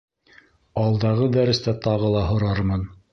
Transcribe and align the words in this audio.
Алдағы 0.83 1.27
дәрестә 1.35 1.75
тағы 1.89 2.09
ла 2.17 2.25
һорармын. 2.31 2.87